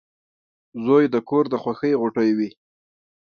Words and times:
•زوی 0.85 1.03
د 1.13 1.15
کور 1.29 1.43
د 1.49 1.55
خوښۍ 1.63 1.91
غوټۍ 2.01 2.29
وي. 2.37 2.49